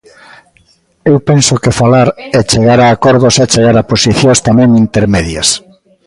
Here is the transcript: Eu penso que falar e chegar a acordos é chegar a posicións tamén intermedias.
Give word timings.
Eu 1.11 1.15
penso 1.29 1.53
que 1.63 1.77
falar 1.79 2.07
e 2.37 2.39
chegar 2.51 2.79
a 2.81 2.91
acordos 2.95 3.35
é 3.43 3.45
chegar 3.53 3.75
a 3.77 3.87
posicións 3.91 4.39
tamén 4.47 4.79
intermedias. 4.85 5.49